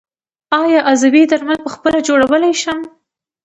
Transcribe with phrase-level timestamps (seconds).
[0.61, 2.79] آیا عضوي درمل پخپله جوړولی شم؟